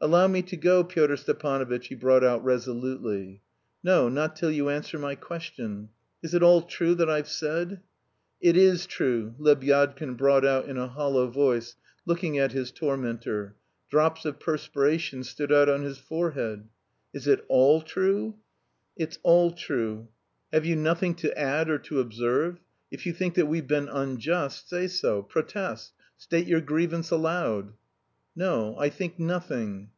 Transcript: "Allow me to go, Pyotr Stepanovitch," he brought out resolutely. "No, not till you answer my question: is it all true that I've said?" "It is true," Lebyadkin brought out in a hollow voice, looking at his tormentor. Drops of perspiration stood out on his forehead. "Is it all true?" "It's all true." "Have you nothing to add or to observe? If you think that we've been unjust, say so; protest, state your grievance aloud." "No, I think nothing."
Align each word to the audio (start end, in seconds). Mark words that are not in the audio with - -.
"Allow 0.00 0.28
me 0.28 0.42
to 0.42 0.56
go, 0.56 0.84
Pyotr 0.84 1.16
Stepanovitch," 1.16 1.88
he 1.88 1.96
brought 1.96 2.22
out 2.22 2.44
resolutely. 2.44 3.42
"No, 3.82 4.08
not 4.08 4.36
till 4.36 4.52
you 4.52 4.68
answer 4.68 4.96
my 4.96 5.16
question: 5.16 5.88
is 6.22 6.34
it 6.34 6.42
all 6.42 6.62
true 6.62 6.94
that 6.94 7.10
I've 7.10 7.28
said?" 7.28 7.80
"It 8.40 8.56
is 8.56 8.86
true," 8.86 9.34
Lebyadkin 9.40 10.16
brought 10.16 10.44
out 10.46 10.68
in 10.68 10.76
a 10.76 10.86
hollow 10.86 11.26
voice, 11.26 11.74
looking 12.06 12.38
at 12.38 12.52
his 12.52 12.70
tormentor. 12.70 13.56
Drops 13.90 14.24
of 14.24 14.38
perspiration 14.38 15.24
stood 15.24 15.50
out 15.52 15.68
on 15.68 15.82
his 15.82 15.98
forehead. 15.98 16.68
"Is 17.12 17.26
it 17.26 17.44
all 17.48 17.82
true?" 17.82 18.36
"It's 18.96 19.18
all 19.24 19.50
true." 19.50 20.06
"Have 20.52 20.64
you 20.64 20.76
nothing 20.76 21.16
to 21.16 21.36
add 21.36 21.68
or 21.68 21.78
to 21.80 21.98
observe? 21.98 22.60
If 22.92 23.04
you 23.04 23.12
think 23.12 23.34
that 23.34 23.46
we've 23.48 23.66
been 23.66 23.88
unjust, 23.88 24.68
say 24.68 24.86
so; 24.86 25.24
protest, 25.24 25.92
state 26.16 26.46
your 26.46 26.60
grievance 26.60 27.10
aloud." 27.10 27.72
"No, 28.36 28.76
I 28.78 28.88
think 28.88 29.18
nothing." 29.18 29.90